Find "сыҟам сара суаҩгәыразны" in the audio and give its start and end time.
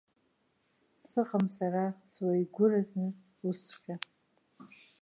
1.09-3.07